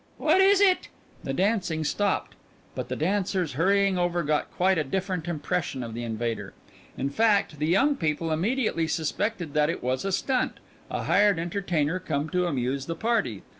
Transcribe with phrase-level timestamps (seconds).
[0.17, 0.87] "What is it?"
[1.23, 2.33] The dancing stopped,
[2.73, 6.53] but the dancers hurrying over got quite a different impression of the invader;
[6.97, 10.53] in fact, the young people immediately suspected that it was a stunt,
[10.89, 13.43] a hired entertainer come to amuse the party.